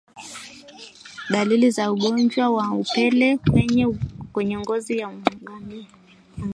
[1.29, 3.37] Dalili za ugonjwa wa upele
[4.33, 5.87] kwenye ngozi ya ngamia